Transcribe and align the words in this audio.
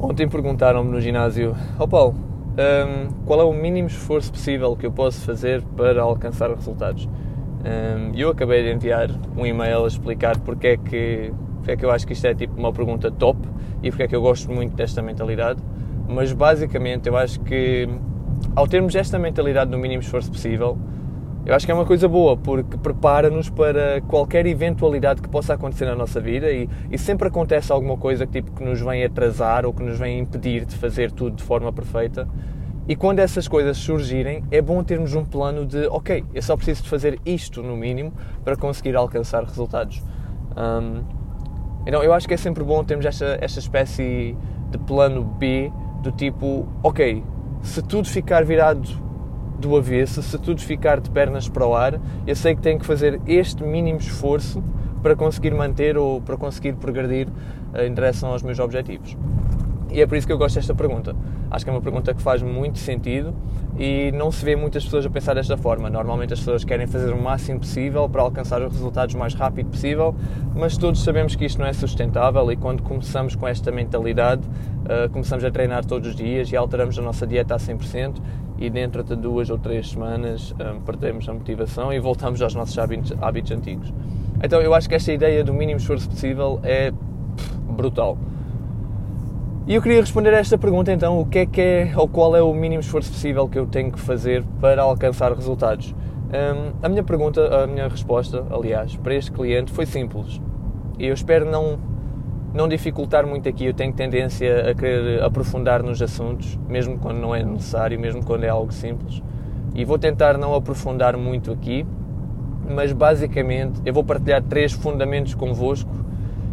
Ontem 0.00 0.28
perguntaram-me 0.28 0.90
no 0.90 1.00
ginásio: 1.00 1.56
Ó 1.78 1.84
oh 1.84 1.88
Paulo, 1.88 2.14
um, 2.14 3.24
qual 3.24 3.40
é 3.40 3.44
o 3.44 3.52
mínimo 3.52 3.88
esforço 3.88 4.30
possível 4.30 4.76
que 4.76 4.86
eu 4.86 4.92
posso 4.92 5.20
fazer 5.22 5.60
para 5.76 6.02
alcançar 6.02 6.50
resultados? 6.50 7.06
Um, 7.06 8.14
eu 8.14 8.30
acabei 8.30 8.62
de 8.62 8.72
enviar 8.72 9.10
um 9.36 9.44
e-mail 9.44 9.84
a 9.84 9.88
explicar 9.88 10.38
porque 10.38 10.68
é, 10.68 10.76
que, 10.76 11.32
porque 11.56 11.72
é 11.72 11.76
que 11.76 11.84
eu 11.84 11.90
acho 11.90 12.06
que 12.06 12.12
isto 12.12 12.26
é 12.26 12.34
tipo 12.34 12.56
uma 12.56 12.72
pergunta 12.72 13.10
top 13.10 13.40
e 13.82 13.90
porque 13.90 14.04
é 14.04 14.08
que 14.08 14.14
eu 14.14 14.22
gosto 14.22 14.50
muito 14.52 14.76
desta 14.76 15.02
mentalidade. 15.02 15.60
Mas 16.08 16.32
basicamente 16.32 17.08
eu 17.08 17.16
acho 17.16 17.40
que 17.40 17.88
ao 18.54 18.68
termos 18.68 18.94
esta 18.94 19.18
mentalidade 19.18 19.70
do 19.70 19.78
mínimo 19.78 20.00
esforço 20.00 20.30
possível, 20.30 20.78
eu 21.48 21.54
acho 21.54 21.64
que 21.64 21.72
é 21.72 21.74
uma 21.74 21.86
coisa 21.86 22.06
boa, 22.06 22.36
porque 22.36 22.76
prepara-nos 22.76 23.48
para 23.48 24.02
qualquer 24.02 24.44
eventualidade 24.44 25.22
que 25.22 25.30
possa 25.30 25.54
acontecer 25.54 25.86
na 25.86 25.94
nossa 25.94 26.20
vida 26.20 26.52
e, 26.52 26.68
e, 26.90 26.98
sempre 26.98 27.26
acontece 27.26 27.72
alguma 27.72 27.96
coisa 27.96 28.26
que, 28.26 28.32
tipo, 28.34 28.52
que 28.54 28.62
nos 28.62 28.78
vem 28.82 29.02
atrasar 29.02 29.64
ou 29.64 29.72
que 29.72 29.82
nos 29.82 29.98
vem 29.98 30.18
impedir 30.18 30.66
de 30.66 30.76
fazer 30.76 31.10
tudo 31.10 31.36
de 31.36 31.42
forma 31.42 31.72
perfeita. 31.72 32.28
E 32.86 32.94
quando 32.94 33.20
essas 33.20 33.48
coisas 33.48 33.78
surgirem, 33.78 34.44
é 34.50 34.60
bom 34.60 34.84
termos 34.84 35.14
um 35.14 35.24
plano 35.24 35.64
de, 35.64 35.86
ok, 35.86 36.22
eu 36.34 36.42
só 36.42 36.54
preciso 36.54 36.82
de 36.82 36.90
fazer 36.90 37.18
isto 37.24 37.62
no 37.62 37.78
mínimo 37.78 38.12
para 38.44 38.54
conseguir 38.54 38.94
alcançar 38.94 39.42
resultados. 39.42 40.02
Um, 40.54 41.02
então 41.86 42.02
eu 42.02 42.12
acho 42.12 42.28
que 42.28 42.34
é 42.34 42.36
sempre 42.36 42.62
bom 42.62 42.84
termos 42.84 43.06
esta, 43.06 43.38
esta 43.40 43.58
espécie 43.58 44.36
de 44.70 44.76
plano 44.76 45.24
B 45.24 45.72
do 46.02 46.12
tipo, 46.12 46.68
ok, 46.82 47.24
se 47.62 47.80
tudo 47.80 48.06
ficar 48.06 48.44
virado 48.44 49.07
do 49.58 49.76
avesso, 49.76 50.22
se 50.22 50.38
tudo 50.38 50.60
ficar 50.60 51.00
de 51.00 51.10
pernas 51.10 51.48
para 51.48 51.66
o 51.66 51.74
ar, 51.74 52.00
eu 52.26 52.36
sei 52.36 52.54
que 52.54 52.62
tenho 52.62 52.78
que 52.78 52.86
fazer 52.86 53.20
este 53.26 53.62
mínimo 53.62 53.98
esforço 53.98 54.62
para 55.02 55.16
conseguir 55.16 55.52
manter 55.54 55.96
ou 55.96 56.20
para 56.20 56.36
conseguir 56.36 56.74
progredir 56.74 57.28
eh, 57.74 57.86
em 57.86 57.94
direção 57.94 58.30
aos 58.30 58.42
meus 58.42 58.58
objetivos. 58.58 59.16
E 59.90 60.00
é 60.00 60.06
por 60.06 60.16
isso 60.16 60.26
que 60.26 60.32
eu 60.32 60.38
gosto 60.38 60.56
desta 60.56 60.74
pergunta. 60.74 61.14
Acho 61.50 61.64
que 61.64 61.70
é 61.70 61.74
uma 61.74 61.80
pergunta 61.80 62.12
que 62.12 62.20
faz 62.20 62.42
muito 62.42 62.78
sentido 62.78 63.34
e 63.78 64.12
não 64.12 64.30
se 64.30 64.44
vê 64.44 64.54
muitas 64.54 64.84
pessoas 64.84 65.06
a 65.06 65.10
pensar 65.10 65.34
desta 65.34 65.56
forma. 65.56 65.88
Normalmente 65.88 66.34
as 66.34 66.40
pessoas 66.40 66.64
querem 66.64 66.86
fazer 66.86 67.12
o 67.12 67.20
máximo 67.20 67.60
possível 67.60 68.08
para 68.08 68.22
alcançar 68.22 68.60
os 68.60 68.72
resultados 68.72 69.14
o 69.14 69.18
mais 69.18 69.34
rápido 69.34 69.70
possível, 69.70 70.14
mas 70.54 70.76
todos 70.76 71.02
sabemos 71.02 71.34
que 71.34 71.44
isto 71.44 71.58
não 71.58 71.66
é 71.66 71.72
sustentável 71.72 72.50
e 72.52 72.56
quando 72.56 72.82
começamos 72.82 73.34
com 73.34 73.46
esta 73.46 73.70
mentalidade, 73.70 74.42
uh, 74.46 75.08
começamos 75.10 75.44
a 75.44 75.50
treinar 75.50 75.84
todos 75.84 76.10
os 76.10 76.16
dias 76.16 76.50
e 76.52 76.56
alteramos 76.56 76.98
a 76.98 77.02
nossa 77.02 77.26
dieta 77.26 77.54
a 77.54 77.58
100% 77.58 78.20
e 78.58 78.68
dentro 78.68 79.02
de 79.04 79.14
duas 79.14 79.48
ou 79.48 79.58
três 79.58 79.90
semanas 79.90 80.52
um, 80.52 80.62
eh, 80.62 80.76
perdemos 80.84 81.28
a 81.28 81.32
motivação 81.32 81.92
e 81.92 82.00
voltamos 82.00 82.42
aos 82.42 82.56
nossos 82.56 82.76
hábitos, 82.76 83.14
hábitos 83.22 83.52
antigos. 83.52 83.94
Então 84.42 84.60
eu 84.60 84.74
acho 84.74 84.88
que 84.88 84.96
esta 84.96 85.12
ideia 85.12 85.44
do 85.44 85.54
mínimo 85.54 85.78
esforço 85.78 86.08
possível 86.08 86.58
é 86.64 86.90
pff, 86.90 87.72
brutal 87.72 88.18
e 89.68 89.74
eu 89.74 89.82
queria 89.82 90.00
responder 90.00 90.32
a 90.32 90.38
esta 90.38 90.56
pergunta 90.56 90.90
então, 90.90 91.20
o 91.20 91.26
que 91.26 91.40
é 91.40 91.46
que 91.46 91.60
é 91.60 91.92
ou 91.94 92.08
qual 92.08 92.34
é 92.34 92.42
o 92.42 92.54
mínimo 92.54 92.80
esforço 92.80 93.12
possível 93.12 93.46
que 93.46 93.58
eu 93.58 93.66
tenho 93.66 93.92
que 93.92 94.00
fazer 94.00 94.42
para 94.62 94.80
alcançar 94.80 95.30
resultados? 95.34 95.94
Um, 96.28 96.72
a 96.82 96.88
minha 96.88 97.02
pergunta, 97.02 97.64
a 97.64 97.66
minha 97.66 97.86
resposta, 97.86 98.46
aliás, 98.50 98.96
para 98.96 99.14
este 99.14 99.30
cliente 99.30 99.70
foi 99.70 99.84
simples. 99.84 100.40
E 100.98 101.06
eu 101.06 101.12
espero 101.12 101.44
não 101.44 101.78
não 102.54 102.66
dificultar 102.66 103.26
muito 103.26 103.46
aqui, 103.46 103.66
eu 103.66 103.74
tenho 103.74 103.92
tendência 103.92 104.70
a 104.70 104.74
querer 104.74 105.22
aprofundar 105.22 105.82
nos 105.82 106.00
assuntos, 106.00 106.58
mesmo 106.66 106.98
quando 106.98 107.18
não 107.18 107.34
é 107.34 107.44
necessário, 107.44 108.00
mesmo 108.00 108.24
quando 108.24 108.44
é 108.44 108.48
algo 108.48 108.72
simples. 108.72 109.22
E 109.74 109.84
vou 109.84 109.98
tentar 109.98 110.38
não 110.38 110.54
aprofundar 110.54 111.14
muito 111.14 111.52
aqui, 111.52 111.86
mas 112.74 112.90
basicamente 112.90 113.82
eu 113.84 113.92
vou 113.92 114.02
partilhar 114.02 114.42
três 114.42 114.72
fundamentos 114.72 115.34
convosco 115.34 115.90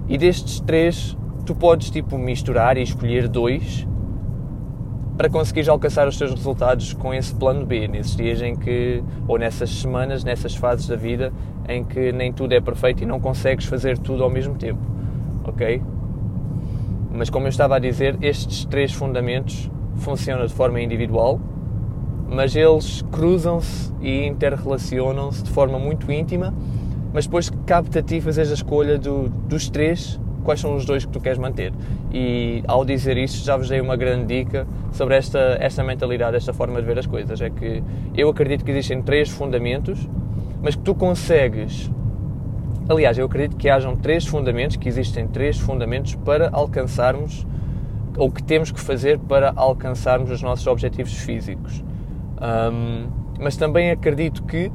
e 0.05 0.17
destes 0.17 0.59
três 0.59 1.17
tu 1.45 1.53
podes 1.53 1.91
tipo 1.91 2.17
misturar 2.17 2.77
e 2.77 2.81
escolher 2.81 3.27
dois 3.27 3.88
para 5.15 5.29
conseguires 5.29 5.69
alcançar 5.69 6.07
os 6.07 6.17
teus 6.17 6.31
resultados 6.31 6.91
com 6.91 7.13
esse 7.13 7.33
plano 7.33 7.65
B, 7.65 7.88
nesses 7.88 8.15
dias 8.15 8.41
em 8.41 8.55
que, 8.55 9.01
ou 9.27 9.38
nessas 9.38 9.69
semanas, 9.69 10.23
nessas 10.25 10.55
fases 10.55 10.88
da 10.88 10.95
vida 10.97 11.31
em 11.69 11.84
que 11.85 12.11
nem 12.11 12.34
tudo 12.34 12.53
é 12.53 12.59
perfeito 12.59 13.03
e 13.03 13.05
não 13.05 13.19
consegues 13.19 13.66
fazer 13.66 13.97
tudo 13.97 14.23
ao 14.23 14.29
mesmo 14.29 14.55
tempo, 14.55 14.81
ok? 15.45 15.81
Mas 17.13 17.29
como 17.29 17.45
eu 17.45 17.50
estava 17.50 17.78
a 17.78 17.79
dizer, 17.79 18.17
estes 18.22 18.66
três 18.66 18.91
fundamentos 18.91 19.72
funcionam 19.95 20.45
de 20.45 20.53
forma 20.53 20.81
individual, 20.81 21.39
mas 22.29 22.55
eles 22.55 23.01
cruzam-se 23.09 23.94
e 24.01 24.25
interrelacionam-se 24.25 25.44
de 25.44 25.50
forma 25.50 25.79
muito 25.79 26.11
íntima, 26.11 26.53
mas 27.13 27.25
depois 27.25 27.50
cabe-te 27.66 28.00
a 28.00 28.03
ti 28.03 28.19
fazer 28.19 28.41
a 28.41 28.53
escolha 28.53 28.97
do, 28.97 29.29
dos 29.29 29.69
três 29.69 30.19
quais 30.45 30.61
são 30.61 30.75
os 30.75 30.85
dois 30.85 31.03
que 31.03 31.11
tu 31.11 31.19
queres 31.19 31.38
manter. 31.38 31.73
E 32.13 32.63
ao 32.67 32.85
dizer 32.85 33.17
isso, 33.17 33.44
já 33.44 33.57
vos 33.57 33.67
dei 33.67 33.81
uma 33.81 33.97
grande 33.97 34.28
dica 34.28 34.66
sobre 34.94 35.17
esta, 35.17 35.57
esta 35.59 35.83
mentalidade, 35.83 36.38
esta 36.38 36.53
forma 36.53 36.79
de 36.79 36.88
ver 36.88 36.97
as 37.00 37.06
coisas. 37.06 37.41
É 37.41 37.50
que 37.50 37.83
eu 38.16 38.29
acredito 38.29 38.63
que 38.63 38.72
existem 38.72 39.01
três 39.01 39.29
fundamentos, 39.29 40.07
mas 40.61 40.75
que 40.75 40.84
tu 40.84 40.95
consegues. 40.95 41.91
Aliás, 42.88 43.17
eu 43.17 43.25
acredito 43.25 43.57
que 43.57 43.67
hajam 43.67 43.95
três 43.95 44.25
fundamentos, 44.25 44.78
que 44.78 44.88
existem 44.88 45.28
três 45.28 45.57
fundamentos 45.57 46.13
para 46.16 46.50
alcançarmos 46.53 47.45
ou 48.16 48.31
que 48.31 48.41
temos 48.41 48.72
que 48.72 48.79
fazer 48.79 49.19
para 49.19 49.51
alcançarmos 49.55 50.29
os 50.29 50.41
nossos 50.41 50.66
objetivos 50.67 51.13
físicos. 51.13 51.84
Um, 52.39 53.07
mas 53.39 53.57
também 53.57 53.91
acredito 53.91 54.44
que 54.44 54.72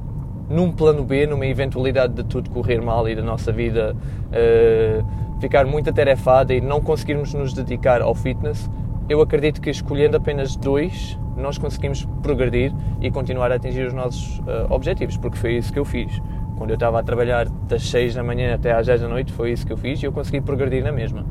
num 0.50 0.72
plano 0.72 1.04
B, 1.04 1.26
numa 1.26 1.46
eventualidade 1.46 2.12
de 2.12 2.24
tudo 2.24 2.50
correr 2.50 2.82
mal 2.82 3.08
e 3.08 3.14
da 3.14 3.22
nossa 3.22 3.52
vida 3.52 3.94
uh, 4.26 5.40
ficar 5.40 5.64
muito 5.64 5.88
atarefada 5.88 6.52
e 6.52 6.60
não 6.60 6.80
conseguirmos 6.80 7.32
nos 7.32 7.54
dedicar 7.54 8.02
ao 8.02 8.14
fitness, 8.14 8.68
eu 9.08 9.20
acredito 9.20 9.60
que 9.60 9.70
escolhendo 9.70 10.16
apenas 10.16 10.56
dois, 10.56 11.16
nós 11.36 11.56
conseguimos 11.56 12.04
progredir 12.20 12.74
e 13.00 13.10
continuar 13.10 13.52
a 13.52 13.54
atingir 13.54 13.86
os 13.86 13.94
nossos 13.94 14.40
uh, 14.40 14.66
objetivos, 14.68 15.16
porque 15.16 15.38
foi 15.38 15.56
isso 15.56 15.72
que 15.72 15.78
eu 15.78 15.84
fiz. 15.84 16.20
Quando 16.58 16.70
eu 16.70 16.74
estava 16.74 16.98
a 16.98 17.02
trabalhar 17.02 17.48
das 17.48 17.88
6 17.88 18.16
da 18.16 18.22
manhã 18.22 18.54
até 18.54 18.72
às 18.72 18.86
10 18.86 19.02
da 19.02 19.08
noite, 19.08 19.32
foi 19.32 19.52
isso 19.52 19.64
que 19.64 19.72
eu 19.72 19.76
fiz 19.76 20.02
e 20.02 20.06
eu 20.06 20.12
consegui 20.12 20.40
progredir 20.40 20.82
na 20.82 20.92
mesma. 20.92 21.24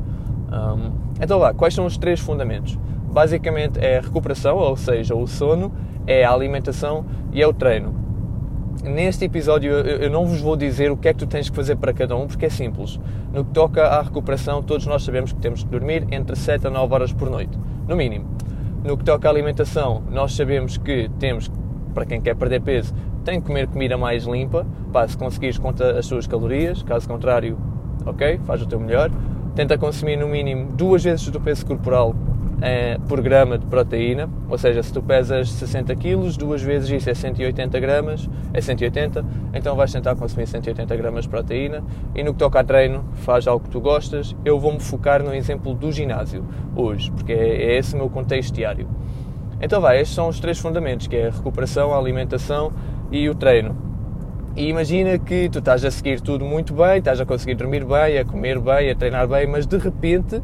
Um, 0.50 0.92
então 1.22 1.38
lá, 1.38 1.54
quais 1.54 1.74
são 1.74 1.84
os 1.84 1.96
três 1.96 2.18
fundamentos? 2.18 2.76
Basicamente 3.12 3.78
é 3.78 3.98
a 3.98 4.00
recuperação, 4.00 4.56
ou 4.56 4.76
seja, 4.76 5.14
o 5.14 5.26
sono, 5.26 5.72
é 6.06 6.24
a 6.24 6.32
alimentação 6.32 7.04
e 7.32 7.40
é 7.40 7.46
o 7.46 7.52
treino 7.52 7.99
neste 8.82 9.24
episódio 9.24 9.72
eu 9.72 10.10
não 10.10 10.26
vos 10.26 10.40
vou 10.40 10.56
dizer 10.56 10.90
o 10.90 10.96
que 10.96 11.08
é 11.08 11.12
que 11.12 11.18
tu 11.18 11.26
tens 11.26 11.50
que 11.50 11.56
fazer 11.56 11.76
para 11.76 11.92
cada 11.92 12.16
um, 12.16 12.26
porque 12.26 12.46
é 12.46 12.50
simples. 12.50 12.98
No 13.32 13.44
que 13.44 13.52
toca 13.52 13.86
à 13.86 14.02
recuperação, 14.02 14.62
todos 14.62 14.86
nós 14.86 15.02
sabemos 15.02 15.32
que 15.32 15.38
temos 15.38 15.62
que 15.62 15.70
dormir 15.70 16.06
entre 16.10 16.36
7 16.36 16.66
a 16.66 16.70
9 16.70 16.94
horas 16.94 17.12
por 17.12 17.30
noite, 17.30 17.58
no 17.86 17.96
mínimo. 17.96 18.26
No 18.84 18.96
que 18.96 19.04
toca 19.04 19.28
à 19.28 19.30
alimentação, 19.30 20.02
nós 20.10 20.34
sabemos 20.34 20.78
que 20.78 21.10
temos, 21.18 21.50
para 21.94 22.06
quem 22.06 22.20
quer 22.20 22.34
perder 22.34 22.62
peso, 22.62 22.94
tem 23.24 23.40
que 23.40 23.46
comer 23.46 23.66
comida 23.66 23.98
mais 23.98 24.24
limpa, 24.24 24.66
para 24.92 25.06
se 25.06 25.16
conseguires 25.16 25.58
conta 25.58 25.98
as 25.98 26.06
suas 26.06 26.26
calorias, 26.26 26.82
caso 26.82 27.06
contrário, 27.06 27.58
ok, 28.06 28.40
faz 28.44 28.62
o 28.62 28.66
teu 28.66 28.80
melhor. 28.80 29.10
Tenta 29.54 29.76
consumir 29.76 30.16
no 30.16 30.28
mínimo 30.28 30.72
duas 30.72 31.04
vezes 31.04 31.26
o 31.26 31.32
teu 31.32 31.40
peso 31.40 31.66
corporal 31.66 32.14
é, 32.60 32.98
por 33.08 33.20
grama 33.20 33.58
de 33.58 33.66
proteína, 33.66 34.28
ou 34.48 34.58
seja, 34.58 34.82
se 34.82 34.92
tu 34.92 35.02
pesas 35.02 35.50
60 35.50 35.94
kg, 35.96 36.36
duas 36.38 36.62
vezes 36.62 36.90
isso 36.90 37.08
é 37.08 37.14
180 37.14 37.80
gramas, 37.80 38.28
é 38.52 38.60
180, 38.60 39.24
então 39.54 39.74
vais 39.74 39.92
tentar 39.92 40.14
consumir 40.16 40.46
180 40.46 40.96
gramas 40.96 41.24
de 41.24 41.30
proteína 41.30 41.82
e 42.14 42.22
no 42.22 42.32
que 42.32 42.38
toca 42.38 42.60
a 42.60 42.64
treino, 42.64 43.04
faz 43.14 43.46
algo 43.46 43.64
que 43.64 43.70
tu 43.70 43.80
gostas. 43.80 44.36
Eu 44.44 44.58
vou-me 44.58 44.80
focar 44.80 45.22
no 45.22 45.34
exemplo 45.34 45.74
do 45.74 45.90
ginásio 45.90 46.44
hoje, 46.76 47.10
porque 47.10 47.32
é, 47.32 47.72
é 47.72 47.78
esse 47.78 47.94
o 47.94 47.98
meu 47.98 48.10
contexto 48.10 48.54
diário. 48.54 48.88
Então 49.60 49.80
vai, 49.80 50.00
estes 50.00 50.14
são 50.14 50.28
os 50.28 50.40
três 50.40 50.58
fundamentos, 50.58 51.06
que 51.06 51.16
é 51.16 51.28
a 51.28 51.30
recuperação, 51.30 51.92
a 51.92 51.98
alimentação 51.98 52.72
e 53.10 53.28
o 53.28 53.34
treino. 53.34 53.76
E 54.56 54.68
imagina 54.68 55.16
que 55.18 55.48
tu 55.48 55.60
estás 55.60 55.84
a 55.84 55.90
seguir 55.90 56.20
tudo 56.20 56.44
muito 56.44 56.74
bem, 56.74 56.98
estás 56.98 57.20
a 57.20 57.26
conseguir 57.26 57.54
dormir 57.54 57.84
bem, 57.84 58.18
a 58.18 58.24
comer 58.24 58.58
bem, 58.58 58.90
a 58.90 58.94
treinar 58.94 59.28
bem, 59.28 59.46
mas 59.46 59.66
de 59.66 59.78
repente 59.78 60.42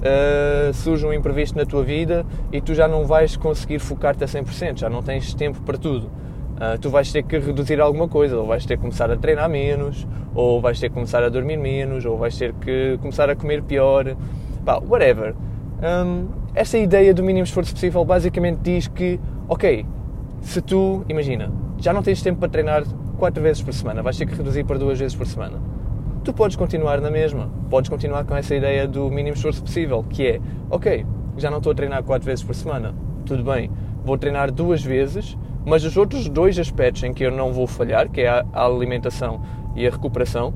uh, 0.00 0.72
surge 0.72 1.06
um 1.06 1.12
imprevisto 1.12 1.56
na 1.56 1.64
tua 1.64 1.82
vida 1.82 2.24
e 2.52 2.60
tu 2.60 2.74
já 2.74 2.88
não 2.88 3.04
vais 3.04 3.36
conseguir 3.36 3.78
focar-te 3.78 4.24
a 4.24 4.26
100%, 4.26 4.78
já 4.78 4.90
não 4.90 5.02
tens 5.02 5.34
tempo 5.34 5.60
para 5.62 5.78
tudo. 5.78 6.06
Uh, 6.06 6.78
tu 6.80 6.88
vais 6.88 7.10
ter 7.10 7.22
que 7.24 7.38
reduzir 7.38 7.80
alguma 7.80 8.06
coisa, 8.06 8.38
ou 8.38 8.46
vais 8.46 8.64
ter 8.64 8.76
que 8.76 8.82
começar 8.82 9.10
a 9.10 9.16
treinar 9.16 9.48
menos, 9.48 10.06
ou 10.34 10.60
vais 10.60 10.78
ter 10.78 10.88
que 10.88 10.94
começar 10.94 11.22
a 11.22 11.28
dormir 11.28 11.56
menos, 11.56 12.04
ou 12.04 12.16
vais 12.16 12.36
ter 12.36 12.52
que 12.54 12.96
começar 13.00 13.28
a 13.28 13.34
comer 13.34 13.62
pior, 13.62 14.16
Pá, 14.64 14.78
whatever. 14.78 15.34
Um, 15.82 16.28
essa 16.54 16.78
ideia 16.78 17.12
do 17.12 17.22
mínimo 17.22 17.44
esforço 17.44 17.74
possível 17.74 18.04
basicamente 18.04 18.60
diz 18.62 18.88
que, 18.88 19.20
ok, 19.48 19.84
se 20.40 20.62
tu, 20.62 21.04
imagina, 21.08 21.52
já 21.78 21.92
não 21.92 22.02
tens 22.02 22.22
tempo 22.22 22.38
para 22.38 22.48
treinar 22.48 22.84
4 23.18 23.42
vezes 23.42 23.60
por 23.60 23.74
semana, 23.74 24.02
vais 24.02 24.16
ter 24.16 24.24
que 24.24 24.34
reduzir 24.34 24.64
para 24.64 24.78
2 24.78 24.98
vezes 24.98 25.16
por 25.16 25.26
semana 25.26 25.73
tu 26.24 26.32
podes 26.32 26.56
continuar 26.56 27.00
na 27.02 27.10
mesma. 27.10 27.50
Podes 27.68 27.90
continuar 27.90 28.24
com 28.24 28.34
essa 28.34 28.54
ideia 28.54 28.88
do 28.88 29.10
mínimo 29.10 29.36
esforço 29.36 29.62
possível, 29.62 30.02
que 30.08 30.26
é, 30.26 30.40
ok, 30.70 31.04
já 31.36 31.50
não 31.50 31.58
estou 31.58 31.72
a 31.72 31.74
treinar 31.74 32.02
quatro 32.02 32.24
vezes 32.24 32.42
por 32.42 32.54
semana, 32.54 32.94
tudo 33.26 33.44
bem, 33.44 33.70
vou 34.04 34.16
treinar 34.16 34.50
duas 34.50 34.82
vezes, 34.82 35.36
mas 35.66 35.84
os 35.84 35.96
outros 35.96 36.28
dois 36.28 36.58
aspectos 36.58 37.02
em 37.02 37.12
que 37.12 37.24
eu 37.24 37.30
não 37.30 37.52
vou 37.52 37.66
falhar, 37.66 38.08
que 38.08 38.22
é 38.22 38.28
a 38.28 38.44
alimentação 38.52 39.42
e 39.76 39.86
a 39.86 39.90
recuperação, 39.90 40.54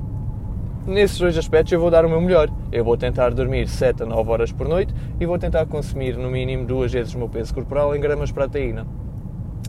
nesses 0.87 1.19
dois 1.19 1.37
aspectos 1.37 1.71
eu 1.71 1.79
vou 1.79 1.91
dar 1.91 2.03
o 2.03 2.09
meu 2.09 2.19
melhor. 2.19 2.49
Eu 2.71 2.83
vou 2.83 2.97
tentar 2.97 3.29
dormir 3.29 3.67
7 3.67 4.03
a 4.03 4.05
9 4.05 4.31
horas 4.31 4.51
por 4.51 4.67
noite 4.67 4.93
e 5.19 5.25
vou 5.25 5.37
tentar 5.37 5.65
consumir 5.67 6.17
no 6.17 6.31
mínimo 6.31 6.65
duas 6.65 6.91
vezes 6.91 7.13
o 7.13 7.17
meu 7.17 7.29
peso 7.29 7.53
corporal 7.53 7.95
em 7.95 7.99
gramas 7.99 8.29
de 8.29 8.33
proteína. 8.33 8.87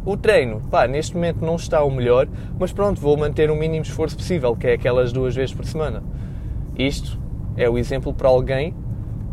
O 0.05 0.17
treino, 0.17 0.61
pá, 0.71 0.87
neste 0.87 1.15
momento 1.15 1.45
não 1.45 1.57
está 1.57 1.85
o 1.85 1.91
melhor, 1.91 2.27
mas 2.59 2.73
pronto, 2.73 3.01
vou 3.01 3.17
manter 3.17 3.51
o 3.51 3.57
mínimo 3.57 3.83
esforço 3.83 4.17
possível, 4.17 4.57
que 4.57 4.67
é 4.67 4.73
aquelas 4.73 5.13
duas 5.13 5.35
vezes 5.35 5.55
por 5.55 5.65
semana. 5.65 6.03
Isto 6.79 7.19
é 7.57 7.69
o 7.69 7.77
exemplo 7.77 8.15
para 8.15 8.29
alguém 8.29 8.75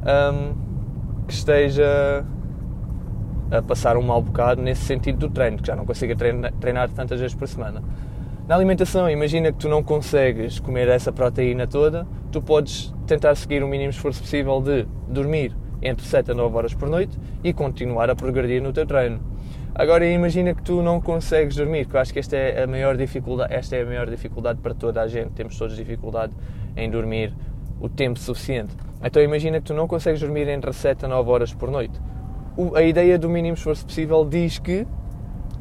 um, 0.03 1.25
que 1.25 1.33
esteja 1.33 2.25
a 3.49 3.61
passar 3.61 3.95
um 3.95 4.01
mau 4.01 4.21
bocado 4.21 4.61
nesse 4.61 4.81
sentido 4.81 5.19
do 5.19 5.29
treino, 5.29 5.57
que 5.57 5.67
já 5.67 5.75
não 5.75 5.85
consiga 5.85 6.15
treinar, 6.15 6.51
treinar 6.59 6.89
tantas 6.89 7.19
vezes 7.19 7.35
por 7.35 7.47
semana. 7.47 7.81
Na 8.47 8.55
alimentação, 8.55 9.09
imagina 9.09 9.51
que 9.51 9.57
tu 9.57 9.69
não 9.69 9.83
consegues 9.83 10.59
comer 10.59 10.87
essa 10.89 11.11
proteína 11.11 11.67
toda, 11.67 12.05
tu 12.31 12.41
podes 12.41 12.93
tentar 13.05 13.35
seguir 13.35 13.63
o 13.63 13.67
mínimo 13.67 13.89
esforço 13.89 14.21
possível 14.21 14.61
de 14.61 14.85
dormir 15.07 15.55
entre 15.81 16.05
7 16.05 16.31
a 16.31 16.33
9 16.33 16.55
horas 16.57 16.73
por 16.73 16.89
noite 16.89 17.17
e 17.43 17.53
continuar 17.53 18.09
a 18.09 18.15
progredir 18.15 18.61
no 18.61 18.73
teu 18.73 18.85
treino. 18.85 19.19
Agora 19.79 20.07
imagina 20.07 20.55
que 20.55 20.63
tu 20.63 20.81
não 20.81 20.99
consegues 20.99 21.55
dormir, 21.55 21.85
que 21.85 21.95
eu 21.95 21.99
acho 21.99 22.11
que 22.11 22.17
esta 22.17 22.35
é 22.35 22.63
a 22.63 22.65
maior 22.65 22.97
dificuldade, 22.97 23.53
esta 23.53 23.75
é 23.75 23.83
a 23.83 23.85
maior 23.85 24.09
dificuldade 24.09 24.59
para 24.59 24.73
toda 24.73 25.03
a 25.03 25.07
gente, 25.07 25.33
temos 25.33 25.55
todos 25.55 25.75
dificuldade 25.75 26.33
em 26.75 26.89
dormir 26.89 27.31
o 27.79 27.87
tempo 27.87 28.17
suficiente. 28.17 28.75
Então 29.03 29.21
imagina 29.21 29.59
que 29.59 29.67
tu 29.67 29.75
não 29.75 29.87
consegues 29.87 30.19
dormir 30.19 30.47
entre 30.47 30.73
7 30.73 31.05
a 31.05 31.07
9 31.07 31.29
horas 31.29 31.53
por 31.53 31.69
noite. 31.69 31.93
a 32.73 32.81
ideia 32.81 33.19
do 33.19 33.29
mínimo 33.29 33.53
esforço 33.53 33.85
possível 33.85 34.25
diz 34.25 34.57
que 34.57 34.87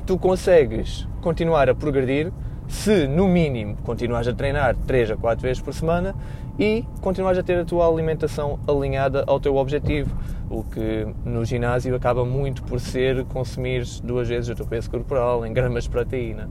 tu 0.07 0.17
consegues 0.17 1.07
continuar 1.21 1.69
a 1.69 1.75
progredir 1.75 2.33
se 2.69 3.07
no 3.07 3.29
mínimo 3.29 3.77
continuares 3.85 4.29
a 4.29 4.33
treinar 4.33 4.77
3 4.87 5.11
a 5.11 5.17
4 5.19 5.43
vezes 5.43 5.63
por 5.63 5.75
semana 5.75 6.15
e 6.59 6.87
continuares 7.03 7.39
a 7.39 7.43
ter 7.43 7.59
a 7.59 7.67
tua 7.67 7.87
alimentação 7.87 8.59
alinhada 8.67 9.25
ao 9.27 9.39
teu 9.39 9.57
objetivo, 9.57 10.17
o 10.49 10.63
que 10.63 11.07
no 11.25 11.45
ginásio 11.45 11.95
acaba 11.95 12.25
muito 12.25 12.63
por 12.63 12.81
ser 12.81 13.25
consumir 13.25 13.85
duas 14.03 14.29
vezes 14.29 14.49
o 14.51 14.55
teu 14.55 14.67
peso 14.67 14.91
corporal 14.91 15.45
em 15.45 15.53
gramas 15.53 15.85
de 15.85 15.91
proteína. 15.91 16.49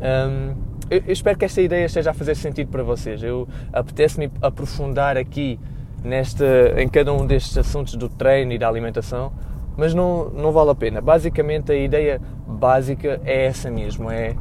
Um, 0.00 0.54
eu, 0.90 1.02
eu, 1.06 1.12
espero 1.12 1.38
que 1.38 1.44
esta 1.44 1.60
ideia 1.60 1.84
esteja 1.84 2.10
a 2.10 2.14
fazer 2.14 2.34
sentido 2.34 2.68
para 2.68 2.82
vocês. 2.82 3.22
Eu 3.22 3.46
apetece-me 3.72 4.30
aprofundar 4.40 5.16
aqui 5.16 5.60
nesta, 6.02 6.74
em 6.78 6.88
cada 6.88 7.12
um 7.12 7.26
destes 7.26 7.56
assuntos 7.56 7.94
do 7.94 8.08
treino 8.08 8.52
e 8.52 8.58
da 8.58 8.66
alimentação, 8.68 9.32
mas 9.76 9.94
não, 9.94 10.30
não 10.30 10.52
vale 10.52 10.70
a 10.70 10.74
pena. 10.74 11.00
Basicamente 11.00 11.70
a 11.70 11.76
ideia 11.76 12.20
básica 12.46 13.20
é 13.24 13.46
essa 13.46 13.70
mesmo, 13.70 14.10
é 14.10 14.34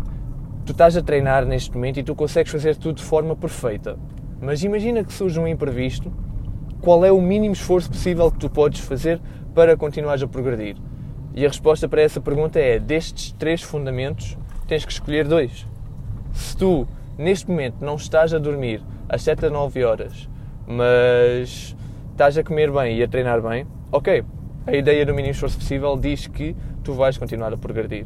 tu 0.66 0.72
estás 0.72 0.96
a 0.96 1.02
treinar 1.02 1.46
neste 1.46 1.74
momento 1.74 2.00
e 2.00 2.04
tu 2.04 2.16
consegues 2.16 2.52
fazer 2.52 2.76
tudo 2.76 2.98
de 2.98 3.04
forma 3.04 3.36
perfeita. 3.36 3.98
Mas 4.42 4.64
imagina 4.64 5.04
que 5.04 5.12
surge 5.12 5.40
um 5.40 5.48
imprevisto, 5.48 6.12
qual 6.82 7.04
é 7.06 7.12
o 7.12 7.22
mínimo 7.22 7.54
esforço 7.54 7.90
possível 7.90 8.32
que 8.32 8.40
tu 8.40 8.50
podes 8.50 8.80
fazer 8.82 9.20
para 9.54 9.76
continuares 9.76 10.24
a 10.24 10.28
progredir? 10.28 10.78
E 11.36 11.46
a 11.46 11.48
resposta 11.48 11.88
para 11.88 12.02
essa 12.02 12.20
pergunta 12.20 12.60
é: 12.60 12.80
destes 12.80 13.32
três 13.34 13.62
fundamentos, 13.62 14.38
tens 14.68 14.86
que 14.86 14.92
escolher 14.92 15.28
dois. 15.28 15.66
Se 16.34 16.56
tu, 16.56 16.88
neste 17.18 17.50
momento, 17.50 17.84
não 17.84 17.96
estás 17.96 18.34
a 18.34 18.40
dormir 18.40 18.82
às 19.08 19.22
7 19.24 19.48
a 19.48 19.50
9 19.50 19.84
horas, 19.84 20.30
mas 20.68 21.76
estás 22.12 22.38
a 22.38 22.44
comer 22.44 22.72
bem 22.72 22.98
e 22.98 23.04
a 23.04 23.08
treinar 23.08 23.42
bem, 23.42 23.66
ok, 23.92 24.24
a 24.68 24.74
ideia 24.74 25.06
do 25.06 25.14
mínimo 25.14 25.32
esforço 25.32 25.58
possível 25.58 25.98
diz 25.98 26.28
que 26.28 26.56
tu 26.84 26.94
vais 26.94 27.18
continuar 27.18 27.54
a 27.54 27.58
progredir. 27.58 28.06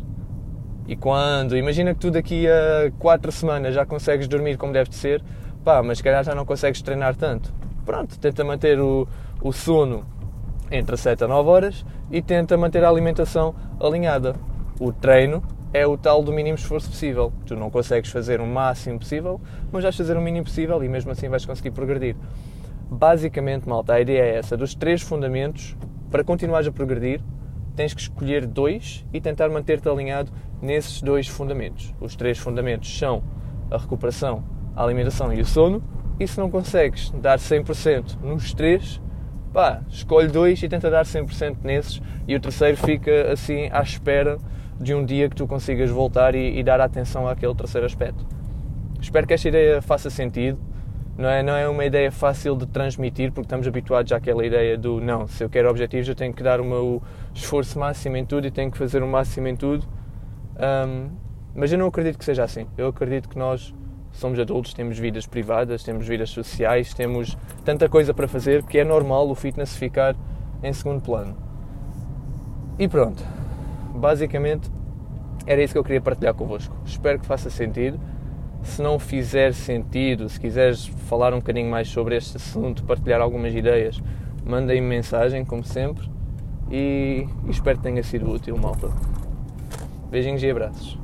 E 0.87 0.95
quando, 0.95 1.57
imagina 1.57 1.93
que 1.93 1.99
tu 1.99 2.11
daqui 2.11 2.47
a 2.47 2.91
4 2.99 3.31
semanas 3.31 3.73
já 3.73 3.85
consegues 3.85 4.27
dormir 4.27 4.57
como 4.57 4.73
deve 4.73 4.89
de 4.89 4.95
ser, 4.95 5.23
pá, 5.63 5.81
mas 5.81 5.97
se 5.97 6.03
calhar 6.03 6.23
já 6.23 6.35
não 6.35 6.45
consegues 6.45 6.81
treinar 6.81 7.15
tanto. 7.15 7.53
Pronto, 7.85 8.17
tenta 8.19 8.43
manter 8.43 8.79
o, 8.79 9.07
o 9.41 9.51
sono 9.51 10.05
entre 10.71 10.95
7 10.97 11.25
a 11.25 11.27
9 11.27 11.49
horas 11.49 11.85
e 12.09 12.21
tenta 12.21 12.57
manter 12.57 12.83
a 12.83 12.89
alimentação 12.89 13.53
alinhada. 13.79 14.35
O 14.79 14.91
treino 14.91 15.43
é 15.73 15.85
o 15.85 15.97
tal 15.97 16.23
do 16.23 16.31
mínimo 16.31 16.55
esforço 16.55 16.89
possível. 16.89 17.33
Tu 17.45 17.55
não 17.55 17.69
consegues 17.69 18.11
fazer 18.11 18.39
o 18.39 18.47
máximo 18.47 18.99
possível, 18.99 19.41
mas 19.71 19.83
vais 19.83 19.95
fazer 19.95 20.15
o 20.15 20.21
mínimo 20.21 20.45
possível 20.45 20.83
e 20.83 20.87
mesmo 20.87 21.11
assim 21.11 21.27
vais 21.27 21.45
conseguir 21.45 21.71
progredir. 21.71 22.15
Basicamente, 22.89 23.67
malta, 23.67 23.93
a 23.93 24.01
ideia 24.01 24.21
é 24.21 24.35
essa: 24.37 24.55
dos 24.55 24.75
três 24.75 25.01
fundamentos, 25.01 25.75
para 26.11 26.23
continuares 26.23 26.67
a 26.67 26.71
progredir, 26.71 27.21
tens 27.75 27.93
que 27.93 28.01
escolher 28.01 28.45
dois 28.45 29.05
e 29.11 29.19
tentar 29.19 29.49
manter-te 29.49 29.89
alinhado 29.89 30.31
nesses 30.61 31.01
dois 31.01 31.27
fundamentos. 31.27 31.93
Os 31.99 32.15
três 32.15 32.37
fundamentos 32.37 32.97
são 32.97 33.23
a 33.71 33.77
recuperação, 33.77 34.43
a 34.75 34.83
alimentação 34.83 35.33
e 35.33 35.41
o 35.41 35.45
sono. 35.45 35.81
E 36.19 36.27
se 36.27 36.39
não 36.39 36.49
consegues 36.49 37.09
dar 37.11 37.37
100% 37.37 38.21
nos 38.21 38.53
três, 38.53 39.01
pá, 39.51 39.81
escolhe 39.89 40.27
dois 40.27 40.61
e 40.61 40.69
tenta 40.69 40.89
dar 40.89 41.05
100% 41.05 41.57
nesses. 41.63 42.01
E 42.27 42.35
o 42.35 42.39
terceiro 42.39 42.77
fica 42.77 43.31
assim 43.31 43.69
à 43.71 43.81
espera 43.81 44.37
de 44.79 44.93
um 44.93 45.05
dia 45.05 45.29
que 45.29 45.35
tu 45.35 45.47
consigas 45.47 45.89
voltar 45.89 46.35
e, 46.35 46.59
e 46.59 46.63
dar 46.63 46.79
atenção 46.81 47.27
àquele 47.27 47.55
terceiro 47.55 47.85
aspecto. 47.85 48.25
Espero 49.01 49.27
que 49.27 49.33
esta 49.33 49.47
ideia 49.47 49.81
faça 49.81 50.09
sentido 50.09 50.59
não 51.15 51.29
é, 51.29 51.43
não 51.43 51.55
é 51.55 51.69
uma 51.69 51.85
ideia 51.85 52.11
fácil 52.11 52.55
de 52.55 52.65
transmitir 52.65 53.31
porque 53.31 53.45
estamos 53.45 53.67
habituados 53.67 54.11
àquela 54.11 54.43
ideia 54.43 54.75
do 54.75 54.99
não, 54.99 55.27
se 55.27 55.43
eu 55.43 55.49
quero 55.49 55.69
objetivos 55.69 56.07
eu 56.07 56.15
tenho 56.15 56.33
que 56.33 56.41
dar 56.41 56.59
o 56.59 56.65
meu 56.65 57.03
esforço 57.33 57.77
máximo 57.77 58.17
em 58.17 58.25
tudo 58.25 58.47
e 58.47 58.51
tenho 58.51 58.71
que 58.71 58.77
fazer 58.77 59.03
o 59.03 59.07
máximo 59.07 59.47
em 59.47 59.55
tudo. 59.55 59.85
Um, 60.57 61.09
mas 61.53 61.71
eu 61.71 61.77
não 61.77 61.85
acredito 61.85 62.17
que 62.17 62.25
seja 62.25 62.43
assim. 62.43 62.65
Eu 62.75 62.87
acredito 62.87 63.29
que 63.29 63.37
nós 63.37 63.75
somos 64.13 64.39
adultos, 64.39 64.73
temos 64.73 64.97
vidas 64.97 65.27
privadas, 65.27 65.83
temos 65.83 66.07
vidas 66.07 66.29
sociais, 66.29 66.93
temos 66.93 67.37
tanta 67.65 67.89
coisa 67.89 68.13
para 68.13 68.27
fazer 68.27 68.63
que 68.63 68.79
é 68.79 68.83
normal 68.83 69.29
o 69.29 69.35
fitness 69.35 69.75
ficar 69.75 70.15
em 70.63 70.71
segundo 70.71 71.01
plano. 71.01 71.35
E 72.79 72.87
pronto, 72.87 73.21
basicamente 73.95 74.71
era 75.45 75.61
isso 75.61 75.73
que 75.73 75.77
eu 75.77 75.83
queria 75.83 76.01
partilhar 76.01 76.33
convosco. 76.33 76.75
Espero 76.85 77.19
que 77.19 77.25
faça 77.25 77.49
sentido 77.49 77.99
se 78.63 78.81
não 78.81 78.97
fizer 78.97 79.53
sentido, 79.53 80.27
se 80.29 80.39
quiseres 80.39 80.85
falar 80.85 81.33
um 81.33 81.39
bocadinho 81.39 81.69
mais 81.69 81.89
sobre 81.89 82.15
este 82.15 82.37
assunto, 82.37 82.83
partilhar 82.83 83.21
algumas 83.21 83.53
ideias, 83.53 84.01
mandem-me 84.45 84.87
mensagem, 84.87 85.45
como 85.45 85.63
sempre, 85.63 86.09
e, 86.71 87.27
espero 87.49 87.77
que 87.77 87.83
tenha 87.83 88.03
sido 88.03 88.31
útil, 88.31 88.57
malta. 88.57 88.89
Beijinhos 90.09 90.41
e 90.41 90.49
abraços. 90.49 91.02